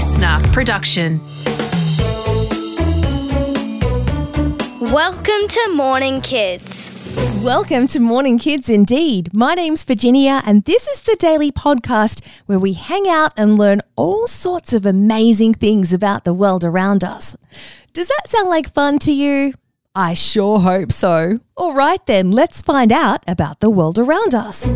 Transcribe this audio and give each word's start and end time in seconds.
LiSTNR 0.00 0.52
production. 0.54 1.20
Welcome 4.90 5.46
to 5.46 5.72
Morning 5.74 6.22
Kids. 6.22 6.90
Welcome 7.44 7.86
to 7.88 8.00
Morning 8.00 8.38
Kids 8.38 8.70
Indeed. 8.70 9.34
My 9.34 9.52
name's 9.52 9.84
Virginia, 9.84 10.40
and 10.46 10.64
this 10.64 10.88
is 10.88 11.02
the 11.02 11.16
daily 11.16 11.52
podcast 11.52 12.24
where 12.46 12.58
we 12.58 12.72
hang 12.72 13.08
out 13.08 13.34
and 13.36 13.58
learn 13.58 13.82
all 13.94 14.26
sorts 14.26 14.72
of 14.72 14.86
amazing 14.86 15.52
things 15.52 15.92
about 15.92 16.24
the 16.24 16.32
world 16.32 16.64
around 16.64 17.04
us. 17.04 17.36
Does 17.92 18.08
that 18.08 18.22
sound 18.26 18.48
like 18.48 18.72
fun 18.72 19.00
to 19.00 19.12
you? 19.12 19.52
I 19.94 20.14
sure 20.14 20.60
hope 20.60 20.92
so. 20.92 21.40
All 21.58 21.74
right, 21.74 22.04
then, 22.06 22.30
let's 22.30 22.62
find 22.62 22.90
out 22.90 23.22
about 23.28 23.60
the 23.60 23.68
world 23.68 23.98
around 23.98 24.34
us. 24.34 24.70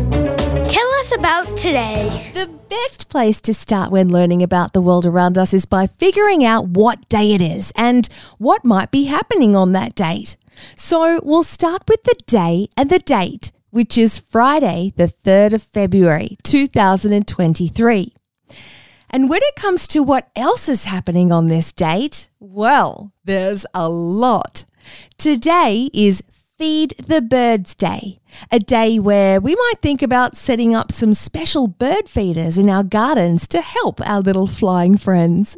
Tell 0.63 0.89
us 0.99 1.11
about 1.13 1.57
today. 1.57 2.31
The 2.33 2.47
best 2.47 3.09
place 3.09 3.41
to 3.41 3.53
start 3.53 3.91
when 3.91 4.07
learning 4.07 4.41
about 4.41 4.71
the 4.71 4.79
world 4.79 5.05
around 5.05 5.37
us 5.37 5.53
is 5.53 5.65
by 5.65 5.85
figuring 5.85 6.45
out 6.45 6.69
what 6.69 7.09
day 7.09 7.33
it 7.33 7.41
is 7.41 7.73
and 7.75 8.07
what 8.37 8.63
might 8.63 8.89
be 8.89 9.03
happening 9.05 9.53
on 9.55 9.73
that 9.73 9.95
date. 9.95 10.37
So 10.77 11.19
we'll 11.23 11.43
start 11.43 11.83
with 11.89 12.03
the 12.03 12.15
day 12.25 12.69
and 12.77 12.89
the 12.89 12.99
date, 12.99 13.51
which 13.71 13.97
is 13.97 14.17
Friday, 14.17 14.93
the 14.95 15.07
3rd 15.07 15.53
of 15.53 15.63
February, 15.63 16.37
2023. 16.43 18.13
And 19.09 19.29
when 19.29 19.41
it 19.43 19.55
comes 19.55 19.87
to 19.89 20.01
what 20.01 20.29
else 20.37 20.69
is 20.69 20.85
happening 20.85 21.33
on 21.33 21.49
this 21.49 21.73
date, 21.73 22.29
well, 22.39 23.11
there's 23.25 23.65
a 23.73 23.89
lot. 23.89 24.63
Today 25.17 25.89
is 25.93 26.23
Feed 26.57 26.95
the 27.05 27.21
Birds 27.21 27.75
Day, 27.75 28.21
a 28.49 28.59
day 28.59 28.97
where 28.97 29.41
we 29.41 29.55
might 29.55 29.81
think 29.81 30.01
about 30.01 30.37
setting 30.37 30.73
up 30.73 30.89
some 30.89 31.13
special 31.13 31.67
bird 31.67 32.07
feeders 32.07 32.57
in 32.57 32.69
our 32.69 32.83
gardens 32.83 33.45
to 33.49 33.59
help 33.59 33.99
our 34.07 34.21
little 34.21 34.47
flying 34.47 34.97
friends. 34.97 35.57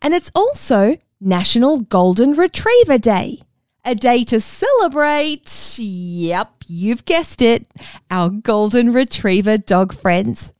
And 0.00 0.14
it's 0.14 0.30
also 0.32 0.96
National 1.20 1.80
Golden 1.80 2.34
Retriever 2.34 2.98
Day, 2.98 3.40
a 3.84 3.96
day 3.96 4.22
to 4.24 4.38
celebrate, 4.38 5.76
yep, 5.76 6.52
you've 6.68 7.04
guessed 7.04 7.42
it, 7.42 7.66
our 8.08 8.30
Golden 8.30 8.92
Retriever 8.92 9.58
dog 9.58 9.92
friends. 9.92 10.52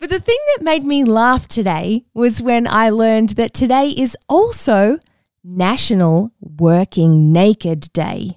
But 0.00 0.10
the 0.10 0.18
thing 0.18 0.38
that 0.56 0.64
made 0.64 0.84
me 0.84 1.04
laugh 1.04 1.46
today 1.46 2.06
was 2.12 2.42
when 2.42 2.66
I 2.66 2.90
learned 2.90 3.30
that 3.30 3.54
today 3.54 3.90
is 3.90 4.16
also 4.28 4.98
National 5.44 6.30
Working 6.40 7.32
Naked 7.32 7.92
Day. 7.92 8.36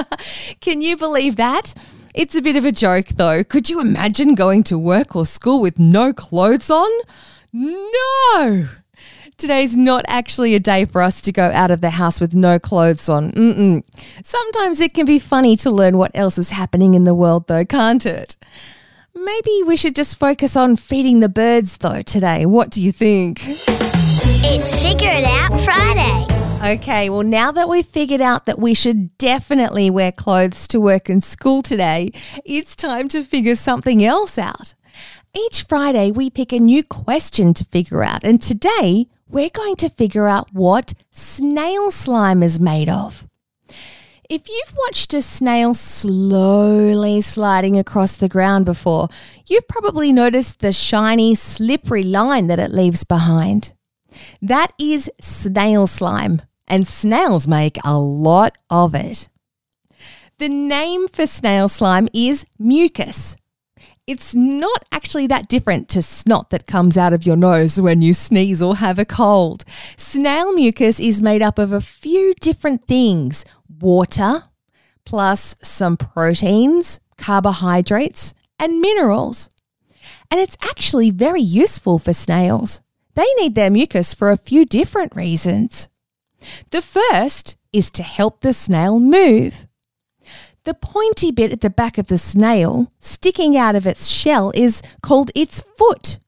Can 0.60 0.82
you 0.82 0.96
believe 0.96 1.36
that? 1.36 1.74
It's 2.12 2.34
a 2.34 2.42
bit 2.42 2.56
of 2.56 2.64
a 2.64 2.72
joke 2.72 3.06
though. 3.08 3.44
Could 3.44 3.70
you 3.70 3.80
imagine 3.80 4.34
going 4.34 4.64
to 4.64 4.78
work 4.78 5.14
or 5.14 5.24
school 5.24 5.60
with 5.60 5.78
no 5.78 6.12
clothes 6.12 6.70
on? 6.70 6.90
No! 7.52 8.68
Today's 9.36 9.76
not 9.76 10.04
actually 10.08 10.54
a 10.54 10.60
day 10.60 10.84
for 10.84 11.00
us 11.00 11.20
to 11.22 11.32
go 11.32 11.50
out 11.50 11.70
of 11.70 11.80
the 11.80 11.90
house 11.90 12.20
with 12.20 12.34
no 12.34 12.58
clothes 12.58 13.08
on. 13.08 13.32
Mm-mm. 13.32 13.82
Sometimes 14.22 14.80
it 14.80 14.92
can 14.92 15.06
be 15.06 15.18
funny 15.18 15.56
to 15.56 15.70
learn 15.70 15.96
what 15.96 16.10
else 16.14 16.36
is 16.36 16.50
happening 16.50 16.94
in 16.94 17.04
the 17.04 17.14
world 17.14 17.46
though, 17.46 17.64
can't 17.64 18.04
it? 18.04 18.36
Maybe 19.14 19.62
we 19.64 19.76
should 19.76 19.94
just 19.94 20.18
focus 20.18 20.56
on 20.56 20.76
feeding 20.76 21.20
the 21.20 21.28
birds 21.28 21.78
though 21.78 22.02
today. 22.02 22.44
What 22.44 22.70
do 22.70 22.82
you 22.82 22.90
think? 22.90 23.42
It's 24.42 24.78
Figure 24.80 25.10
It 25.10 25.24
Out. 25.24 25.39
Okay, 26.62 27.08
well, 27.08 27.22
now 27.22 27.50
that 27.52 27.70
we've 27.70 27.86
figured 27.86 28.20
out 28.20 28.44
that 28.44 28.58
we 28.58 28.74
should 28.74 29.16
definitely 29.16 29.88
wear 29.88 30.12
clothes 30.12 30.68
to 30.68 30.78
work 30.78 31.08
and 31.08 31.24
school 31.24 31.62
today, 31.62 32.12
it's 32.44 32.76
time 32.76 33.08
to 33.08 33.24
figure 33.24 33.56
something 33.56 34.04
else 34.04 34.36
out. 34.36 34.74
Each 35.34 35.62
Friday, 35.62 36.10
we 36.10 36.28
pick 36.28 36.52
a 36.52 36.58
new 36.58 36.84
question 36.84 37.54
to 37.54 37.64
figure 37.64 38.04
out, 38.04 38.24
and 38.24 38.42
today 38.42 39.06
we're 39.26 39.48
going 39.48 39.76
to 39.76 39.88
figure 39.88 40.28
out 40.28 40.52
what 40.52 40.92
snail 41.10 41.90
slime 41.90 42.42
is 42.42 42.60
made 42.60 42.90
of. 42.90 43.26
If 44.28 44.46
you've 44.46 44.74
watched 44.76 45.14
a 45.14 45.22
snail 45.22 45.72
slowly 45.72 47.22
sliding 47.22 47.78
across 47.78 48.18
the 48.18 48.28
ground 48.28 48.66
before, 48.66 49.08
you've 49.46 49.66
probably 49.66 50.12
noticed 50.12 50.60
the 50.60 50.72
shiny, 50.72 51.34
slippery 51.34 52.04
line 52.04 52.48
that 52.48 52.58
it 52.58 52.70
leaves 52.70 53.02
behind. 53.02 53.72
That 54.42 54.72
is 54.78 55.10
snail 55.20 55.86
slime, 55.86 56.42
and 56.70 56.86
snails 56.86 57.46
make 57.48 57.76
a 57.84 57.98
lot 57.98 58.56
of 58.70 58.94
it. 58.94 59.28
The 60.38 60.48
name 60.48 61.08
for 61.08 61.26
snail 61.26 61.68
slime 61.68 62.08
is 62.14 62.46
mucus. 62.58 63.36
It's 64.06 64.34
not 64.34 64.84
actually 64.90 65.26
that 65.26 65.48
different 65.48 65.88
to 65.90 66.00
snot 66.00 66.50
that 66.50 66.66
comes 66.66 66.96
out 66.96 67.12
of 67.12 67.26
your 67.26 67.36
nose 67.36 67.80
when 67.80 68.00
you 68.00 68.14
sneeze 68.14 68.62
or 68.62 68.76
have 68.76 68.98
a 68.98 69.04
cold. 69.04 69.64
Snail 69.96 70.52
mucus 70.52 70.98
is 70.98 71.20
made 71.20 71.42
up 71.42 71.58
of 71.58 71.72
a 71.72 71.80
few 71.80 72.34
different 72.40 72.86
things 72.86 73.44
water, 73.80 74.44
plus 75.04 75.56
some 75.62 75.96
proteins, 75.96 77.00
carbohydrates, 77.18 78.32
and 78.58 78.80
minerals. 78.80 79.50
And 80.30 80.40
it's 80.40 80.56
actually 80.62 81.10
very 81.10 81.42
useful 81.42 81.98
for 81.98 82.12
snails. 82.12 82.82
They 83.14 83.26
need 83.38 83.54
their 83.54 83.70
mucus 83.70 84.14
for 84.14 84.30
a 84.30 84.36
few 84.36 84.64
different 84.64 85.14
reasons. 85.16 85.88
The 86.70 86.82
first 86.82 87.56
is 87.72 87.90
to 87.92 88.02
help 88.02 88.40
the 88.40 88.52
snail 88.52 88.98
move. 88.98 89.66
The 90.64 90.74
pointy 90.74 91.30
bit 91.30 91.52
at 91.52 91.62
the 91.62 91.70
back 91.70 91.96
of 91.98 92.08
the 92.08 92.18
snail, 92.18 92.92
sticking 93.00 93.56
out 93.56 93.74
of 93.74 93.86
its 93.86 94.08
shell, 94.08 94.52
is 94.54 94.82
called 95.02 95.30
its 95.34 95.62
foot. 95.76 96.18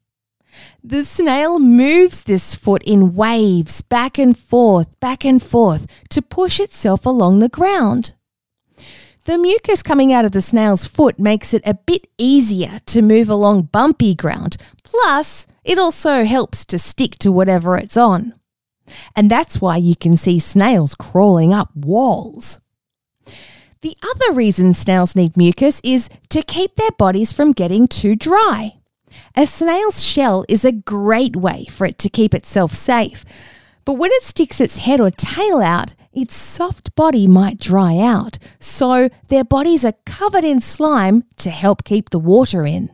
The 0.82 1.04
snail 1.04 1.58
moves 1.58 2.22
this 2.22 2.54
foot 2.54 2.82
in 2.82 3.14
waves 3.14 3.82
back 3.82 4.18
and 4.18 4.36
forth, 4.36 4.98
back 5.00 5.24
and 5.24 5.42
forth 5.42 5.86
to 6.10 6.22
push 6.22 6.58
itself 6.58 7.06
along 7.06 7.38
the 7.38 7.48
ground. 7.48 8.14
The 9.24 9.38
mucus 9.38 9.82
coming 9.84 10.12
out 10.12 10.24
of 10.24 10.32
the 10.32 10.42
snail's 10.42 10.84
foot 10.84 11.18
makes 11.18 11.54
it 11.54 11.62
a 11.64 11.74
bit 11.74 12.08
easier 12.18 12.80
to 12.86 13.02
move 13.02 13.28
along 13.28 13.68
bumpy 13.70 14.14
ground, 14.14 14.56
plus, 14.82 15.46
it 15.62 15.78
also 15.78 16.24
helps 16.24 16.64
to 16.66 16.78
stick 16.78 17.16
to 17.20 17.30
whatever 17.30 17.76
it's 17.76 17.96
on. 17.96 18.34
And 19.14 19.30
that's 19.30 19.60
why 19.60 19.76
you 19.76 19.96
can 19.96 20.16
see 20.16 20.38
snails 20.38 20.94
crawling 20.94 21.52
up 21.52 21.74
walls. 21.74 22.60
The 23.80 23.96
other 24.02 24.32
reason 24.32 24.72
snails 24.74 25.16
need 25.16 25.36
mucus 25.36 25.80
is 25.82 26.08
to 26.28 26.42
keep 26.42 26.76
their 26.76 26.92
bodies 26.92 27.32
from 27.32 27.52
getting 27.52 27.88
too 27.88 28.14
dry. 28.14 28.74
A 29.36 29.46
snail's 29.46 30.04
shell 30.04 30.44
is 30.48 30.64
a 30.64 30.72
great 30.72 31.36
way 31.36 31.66
for 31.70 31.86
it 31.86 31.98
to 31.98 32.08
keep 32.08 32.34
itself 32.34 32.72
safe, 32.72 33.24
but 33.84 33.94
when 33.94 34.12
it 34.12 34.22
sticks 34.22 34.60
its 34.60 34.78
head 34.78 35.00
or 35.00 35.10
tail 35.10 35.60
out, 35.60 35.94
its 36.12 36.34
soft 36.34 36.94
body 36.94 37.26
might 37.26 37.58
dry 37.58 37.98
out, 37.98 38.38
so 38.60 39.08
their 39.28 39.44
bodies 39.44 39.84
are 39.84 39.94
covered 40.06 40.44
in 40.44 40.60
slime 40.60 41.24
to 41.38 41.50
help 41.50 41.84
keep 41.84 42.10
the 42.10 42.18
water 42.18 42.64
in. 42.64 42.90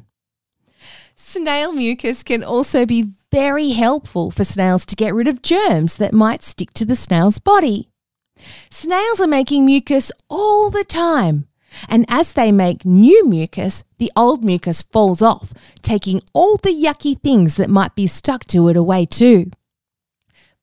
Snail 1.16 1.72
mucus 1.72 2.22
can 2.22 2.42
also 2.42 2.86
be 2.86 3.10
very 3.30 3.70
helpful 3.70 4.30
for 4.30 4.44
snails 4.44 4.86
to 4.86 4.96
get 4.96 5.14
rid 5.14 5.28
of 5.28 5.42
germs 5.42 5.96
that 5.96 6.12
might 6.12 6.42
stick 6.42 6.72
to 6.74 6.84
the 6.84 6.96
snail's 6.96 7.38
body. 7.38 7.88
Snails 8.70 9.20
are 9.20 9.26
making 9.26 9.66
mucus 9.66 10.10
all 10.30 10.70
the 10.70 10.84
time, 10.84 11.46
and 11.88 12.04
as 12.08 12.32
they 12.32 12.52
make 12.52 12.84
new 12.84 13.26
mucus, 13.26 13.84
the 13.98 14.12
old 14.16 14.44
mucus 14.44 14.82
falls 14.82 15.20
off, 15.20 15.52
taking 15.82 16.22
all 16.32 16.56
the 16.56 16.70
yucky 16.70 17.20
things 17.20 17.56
that 17.56 17.70
might 17.70 17.94
be 17.94 18.06
stuck 18.06 18.44
to 18.46 18.68
it 18.68 18.76
away 18.76 19.04
too. 19.04 19.50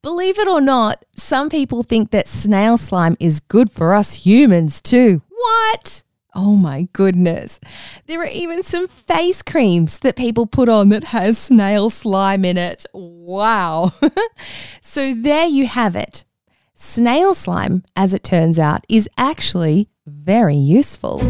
Believe 0.02 0.38
it 0.38 0.48
or 0.48 0.60
not, 0.60 1.04
some 1.16 1.50
people 1.50 1.82
think 1.82 2.10
that 2.10 2.28
snail 2.28 2.76
slime 2.76 3.16
is 3.18 3.40
good 3.40 3.70
for 3.70 3.94
us 3.94 4.24
humans 4.24 4.80
too. 4.80 5.22
What? 5.28 6.04
Oh 6.38 6.54
my 6.54 6.86
goodness. 6.92 7.58
There 8.04 8.20
are 8.20 8.28
even 8.28 8.62
some 8.62 8.88
face 8.88 9.40
creams 9.40 10.00
that 10.00 10.16
people 10.16 10.46
put 10.46 10.68
on 10.68 10.90
that 10.90 11.04
has 11.04 11.38
snail 11.38 11.88
slime 11.88 12.44
in 12.44 12.58
it. 12.58 12.84
Wow. 12.92 13.92
so 14.82 15.14
there 15.14 15.46
you 15.46 15.66
have 15.66 15.96
it. 15.96 16.26
Snail 16.74 17.32
slime, 17.32 17.84
as 17.96 18.12
it 18.12 18.22
turns 18.22 18.58
out, 18.58 18.84
is 18.86 19.08
actually 19.16 19.88
very 20.06 20.56
useful. 20.56 21.20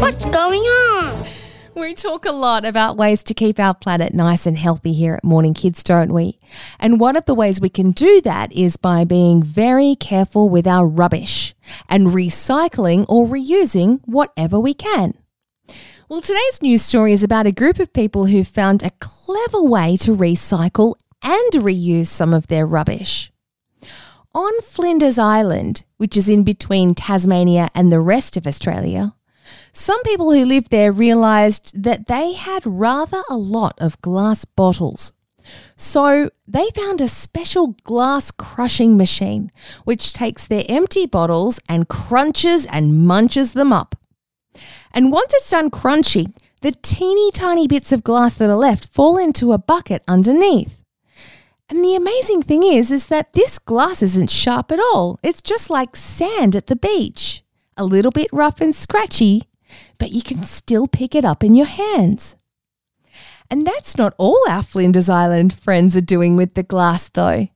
What's 0.00 0.24
going 0.24 0.60
on? 0.60 0.89
We 1.80 1.94
talk 1.94 2.26
a 2.26 2.32
lot 2.32 2.66
about 2.66 2.98
ways 2.98 3.24
to 3.24 3.32
keep 3.32 3.58
our 3.58 3.72
planet 3.72 4.12
nice 4.12 4.46
and 4.46 4.58
healthy 4.58 4.92
here 4.92 5.14
at 5.14 5.24
Morning 5.24 5.54
Kids, 5.54 5.82
don't 5.82 6.12
we? 6.12 6.38
And 6.78 7.00
one 7.00 7.16
of 7.16 7.24
the 7.24 7.34
ways 7.34 7.58
we 7.58 7.70
can 7.70 7.92
do 7.92 8.20
that 8.20 8.52
is 8.52 8.76
by 8.76 9.04
being 9.04 9.42
very 9.42 9.96
careful 9.96 10.50
with 10.50 10.66
our 10.66 10.86
rubbish 10.86 11.54
and 11.88 12.08
recycling 12.08 13.06
or 13.08 13.26
reusing 13.26 14.00
whatever 14.04 14.60
we 14.60 14.74
can. 14.74 15.14
Well, 16.10 16.20
today's 16.20 16.60
news 16.60 16.82
story 16.82 17.12
is 17.12 17.24
about 17.24 17.46
a 17.46 17.50
group 17.50 17.78
of 17.78 17.94
people 17.94 18.26
who 18.26 18.44
found 18.44 18.82
a 18.82 18.92
clever 19.00 19.62
way 19.62 19.96
to 20.02 20.14
recycle 20.14 20.96
and 21.22 21.52
reuse 21.54 22.08
some 22.08 22.34
of 22.34 22.48
their 22.48 22.66
rubbish. 22.66 23.32
On 24.34 24.60
Flinders 24.60 25.18
Island, 25.18 25.84
which 25.96 26.16
is 26.16 26.28
in 26.28 26.44
between 26.44 26.94
Tasmania 26.94 27.70
and 27.74 27.90
the 27.90 28.00
rest 28.00 28.36
of 28.36 28.46
Australia, 28.46 29.14
some 29.72 30.02
people 30.02 30.32
who 30.32 30.44
lived 30.44 30.70
there 30.70 30.92
realised 30.92 31.82
that 31.82 32.06
they 32.06 32.32
had 32.32 32.66
rather 32.66 33.22
a 33.28 33.36
lot 33.36 33.74
of 33.78 34.00
glass 34.00 34.44
bottles. 34.44 35.12
So 35.76 36.30
they 36.46 36.68
found 36.74 37.00
a 37.00 37.08
special 37.08 37.76
glass 37.84 38.30
crushing 38.30 38.96
machine, 38.96 39.50
which 39.84 40.12
takes 40.12 40.46
their 40.46 40.64
empty 40.68 41.06
bottles 41.06 41.58
and 41.68 41.88
crunches 41.88 42.66
and 42.66 43.06
munches 43.06 43.52
them 43.52 43.72
up. 43.72 43.96
And 44.92 45.12
once 45.12 45.32
it's 45.34 45.50
done 45.50 45.70
crunching, 45.70 46.34
the 46.62 46.72
teeny 46.72 47.30
tiny 47.30 47.66
bits 47.66 47.92
of 47.92 48.04
glass 48.04 48.34
that 48.34 48.50
are 48.50 48.56
left 48.56 48.92
fall 48.92 49.16
into 49.16 49.52
a 49.52 49.58
bucket 49.58 50.02
underneath. 50.06 50.84
And 51.68 51.84
the 51.84 51.94
amazing 51.94 52.42
thing 52.42 52.64
is, 52.64 52.90
is 52.90 53.06
that 53.06 53.32
this 53.32 53.58
glass 53.58 54.02
isn't 54.02 54.30
sharp 54.30 54.72
at 54.72 54.80
all. 54.80 55.18
It's 55.22 55.40
just 55.40 55.70
like 55.70 55.94
sand 55.94 56.56
at 56.56 56.66
the 56.66 56.76
beach. 56.76 57.44
A 57.76 57.84
little 57.84 58.10
bit 58.10 58.28
rough 58.32 58.60
and 58.60 58.74
scratchy, 58.74 59.44
but 60.00 60.10
you 60.10 60.22
can 60.22 60.42
still 60.42 60.88
pick 60.88 61.14
it 61.14 61.24
up 61.24 61.44
in 61.44 61.54
your 61.54 61.66
hands. 61.66 62.34
And 63.48 63.64
that's 63.66 63.96
not 63.96 64.14
all 64.16 64.42
our 64.48 64.62
Flinders 64.64 65.08
Island 65.08 65.52
friends 65.52 65.96
are 65.96 66.00
doing 66.00 66.34
with 66.34 66.54
the 66.54 66.64
glass, 66.64 67.08
though. 67.08 67.46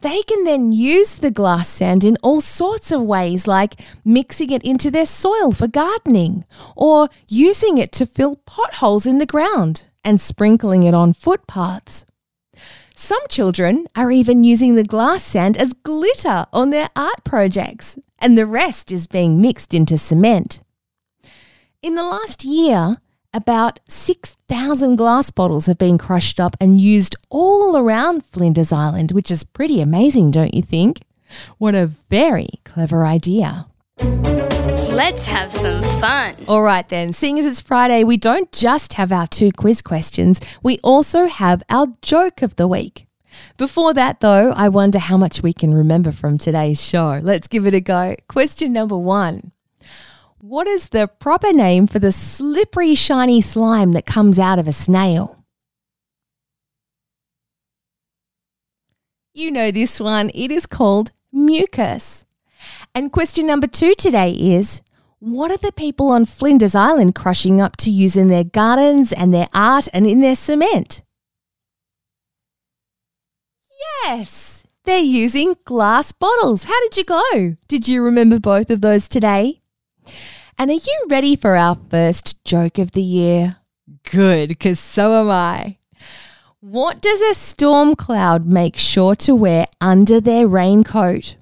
They 0.00 0.22
can 0.22 0.44
then 0.44 0.72
use 0.72 1.16
the 1.16 1.30
glass 1.30 1.68
sand 1.68 2.04
in 2.04 2.16
all 2.22 2.40
sorts 2.40 2.90
of 2.90 3.02
ways, 3.02 3.46
like 3.46 3.80
mixing 4.04 4.50
it 4.50 4.62
into 4.62 4.90
their 4.90 5.06
soil 5.06 5.52
for 5.52 5.68
gardening, 5.68 6.44
or 6.74 7.08
using 7.28 7.78
it 7.78 7.92
to 7.92 8.06
fill 8.06 8.36
potholes 8.46 9.06
in 9.06 9.18
the 9.18 9.26
ground 9.26 9.86
and 10.02 10.20
sprinkling 10.20 10.84
it 10.84 10.94
on 10.94 11.12
footpaths. 11.12 12.06
Some 12.94 13.22
children 13.28 13.86
are 13.94 14.10
even 14.10 14.44
using 14.44 14.74
the 14.74 14.84
glass 14.84 15.22
sand 15.22 15.56
as 15.56 15.72
glitter 15.72 16.46
on 16.52 16.70
their 16.70 16.88
art 16.96 17.24
projects, 17.24 17.98
and 18.18 18.38
the 18.38 18.46
rest 18.46 18.92
is 18.92 19.06
being 19.06 19.40
mixed 19.40 19.74
into 19.74 19.98
cement. 19.98 20.62
In 21.82 21.94
the 21.94 22.02
last 22.02 22.44
year, 22.44 22.96
about 23.32 23.80
6,000 23.88 24.96
glass 24.96 25.30
bottles 25.30 25.64
have 25.64 25.78
been 25.78 25.96
crushed 25.96 26.38
up 26.38 26.54
and 26.60 26.78
used 26.78 27.16
all 27.30 27.74
around 27.74 28.26
Flinders 28.26 28.70
Island, 28.70 29.12
which 29.12 29.30
is 29.30 29.44
pretty 29.44 29.80
amazing, 29.80 30.30
don't 30.30 30.52
you 30.52 30.60
think? 30.60 31.00
What 31.56 31.74
a 31.74 31.86
very 31.86 32.48
clever 32.66 33.06
idea. 33.06 33.66
Let's 33.98 35.24
have 35.24 35.50
some 35.50 35.82
fun. 35.98 36.36
All 36.46 36.62
right, 36.62 36.86
then. 36.86 37.14
Seeing 37.14 37.38
as 37.38 37.46
it's 37.46 37.62
Friday, 37.62 38.04
we 38.04 38.18
don't 38.18 38.52
just 38.52 38.92
have 38.94 39.10
our 39.10 39.26
two 39.26 39.50
quiz 39.50 39.80
questions, 39.80 40.38
we 40.62 40.76
also 40.84 41.28
have 41.28 41.62
our 41.70 41.86
joke 42.02 42.42
of 42.42 42.56
the 42.56 42.68
week. 42.68 43.06
Before 43.56 43.94
that, 43.94 44.20
though, 44.20 44.52
I 44.52 44.68
wonder 44.68 44.98
how 44.98 45.16
much 45.16 45.42
we 45.42 45.54
can 45.54 45.72
remember 45.72 46.12
from 46.12 46.36
today's 46.36 46.82
show. 46.82 47.20
Let's 47.22 47.48
give 47.48 47.66
it 47.66 47.72
a 47.72 47.80
go. 47.80 48.16
Question 48.28 48.74
number 48.74 48.98
one 48.98 49.52
what 50.40 50.66
is 50.66 50.88
the 50.88 51.06
proper 51.06 51.52
name 51.52 51.86
for 51.86 51.98
the 51.98 52.12
slippery, 52.12 52.94
shiny 52.94 53.40
slime 53.40 53.92
that 53.92 54.06
comes 54.06 54.38
out 54.38 54.58
of 54.58 54.66
a 54.66 54.72
snail? 54.72 55.44
You 59.34 59.50
know 59.50 59.70
this 59.70 60.00
one. 60.00 60.30
It 60.34 60.50
is 60.50 60.66
called 60.66 61.12
mucus. 61.32 62.24
And 62.94 63.12
question 63.12 63.46
number 63.46 63.66
two 63.66 63.94
today 63.94 64.32
is 64.32 64.82
what 65.18 65.50
are 65.50 65.58
the 65.58 65.72
people 65.72 66.08
on 66.08 66.24
Flinders 66.24 66.74
Island 66.74 67.14
crushing 67.14 67.60
up 67.60 67.76
to 67.78 67.90
use 67.90 68.16
in 68.16 68.28
their 68.28 68.44
gardens 68.44 69.12
and 69.12 69.32
their 69.32 69.48
art 69.54 69.88
and 69.92 70.06
in 70.06 70.20
their 70.20 70.34
cement? 70.34 71.02
Yes, 74.04 74.64
they're 74.84 74.98
using 74.98 75.54
glass 75.64 76.10
bottles. 76.12 76.64
How 76.64 76.80
did 76.80 76.96
you 76.96 77.04
go? 77.04 77.56
Did 77.68 77.86
you 77.86 78.02
remember 78.02 78.40
both 78.40 78.70
of 78.70 78.80
those 78.80 79.08
today? 79.08 79.59
And 80.58 80.70
are 80.70 80.74
you 80.74 81.06
ready 81.08 81.36
for 81.36 81.56
our 81.56 81.78
first 81.90 82.44
joke 82.44 82.78
of 82.78 82.92
the 82.92 83.02
year? 83.02 83.56
Good, 84.10 84.50
because 84.50 84.78
so 84.78 85.20
am 85.20 85.30
I. 85.30 85.78
What 86.60 87.00
does 87.00 87.20
a 87.22 87.34
storm 87.34 87.96
cloud 87.96 88.44
make 88.44 88.76
sure 88.76 89.14
to 89.16 89.34
wear 89.34 89.66
under 89.80 90.20
their 90.20 90.46
raincoat? 90.46 91.36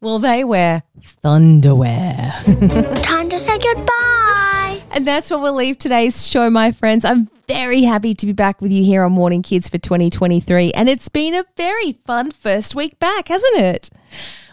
Well, 0.00 0.18
they 0.18 0.44
wear 0.44 0.82
thunderwear. 1.24 3.02
Time 3.02 3.28
to 3.30 3.38
say 3.38 3.58
goodbye. 3.58 4.82
And 4.92 5.06
that's 5.06 5.30
what 5.30 5.40
we'll 5.40 5.54
leave 5.54 5.78
today's 5.78 6.26
show, 6.26 6.50
my 6.50 6.72
friends. 6.72 7.04
I'm 7.04 7.28
very 7.48 7.82
happy 7.82 8.14
to 8.14 8.26
be 8.26 8.32
back 8.32 8.60
with 8.60 8.70
you 8.70 8.84
here 8.84 9.02
on 9.02 9.12
Morning 9.12 9.42
Kids 9.42 9.68
for 9.68 9.78
2023. 9.78 10.72
And 10.72 10.88
it's 10.88 11.08
been 11.08 11.34
a 11.34 11.44
very 11.56 11.92
fun 12.04 12.30
first 12.30 12.74
week 12.74 12.98
back, 12.98 13.28
hasn't 13.28 13.56
it? 13.56 13.90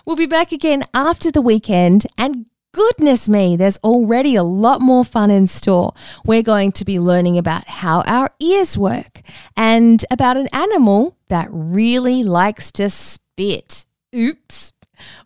We'll 0.05 0.15
be 0.15 0.27
back 0.27 0.51
again 0.51 0.83
after 0.93 1.31
the 1.31 1.41
weekend 1.41 2.05
and 2.17 2.47
goodness 2.75 3.29
me, 3.29 3.55
there's 3.55 3.77
already 3.79 4.35
a 4.35 4.43
lot 4.43 4.81
more 4.81 5.05
fun 5.05 5.31
in 5.31 5.47
store. 5.47 5.93
We're 6.25 6.43
going 6.43 6.73
to 6.73 6.85
be 6.85 6.99
learning 6.99 7.37
about 7.37 7.67
how 7.67 8.01
our 8.01 8.31
ears 8.39 8.77
work 8.77 9.21
and 9.55 10.05
about 10.11 10.37
an 10.37 10.47
animal 10.53 11.17
that 11.29 11.47
really 11.49 12.21
likes 12.21 12.71
to 12.73 12.89
spit. 12.89 13.85
Oops. 14.13 14.73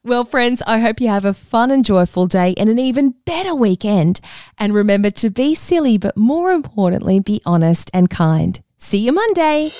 Well, 0.04 0.26
friends, 0.26 0.62
I 0.66 0.80
hope 0.80 1.02
you 1.02 1.10
have 1.10 1.26
a 1.26 1.34
fun 1.34 1.72
and 1.72 1.84
joyful 1.84 2.28
day 2.28 2.54
and 2.58 2.70
an 2.70 2.80
even 2.80 3.16
better 3.26 3.54
weekend. 3.54 4.22
And 4.58 4.74
remember 4.74 5.12
to 5.12 5.30
be 5.30 5.56
silly, 5.56 5.98
but 5.98 6.16
more 6.16 6.52
importantly, 6.52 7.20
be 7.20 7.42
honest 7.46 7.92
and 7.94 8.10
kind. 8.10 8.62
See 8.78 9.00
you 9.00 9.12
Monday. 9.12 9.74